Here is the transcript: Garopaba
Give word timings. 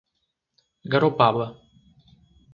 Garopaba 0.91 1.47